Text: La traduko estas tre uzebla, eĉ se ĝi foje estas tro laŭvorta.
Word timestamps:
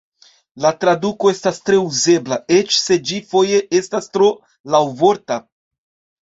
La 0.63 0.69
traduko 0.83 1.29
estas 1.33 1.59
tre 1.69 1.77
uzebla, 1.89 2.39
eĉ 2.55 2.71
se 2.85 2.97
ĝi 3.11 3.19
foje 3.35 3.61
estas 3.81 4.09
tro 4.17 4.31
laŭvorta. 4.77 5.41